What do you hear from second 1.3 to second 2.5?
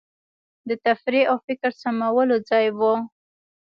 او فکر سمولو